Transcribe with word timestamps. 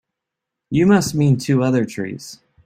You 0.71 0.87
must 0.87 1.13
mean 1.13 1.37
two 1.37 1.61
other 1.63 1.85
trees. 1.85 2.39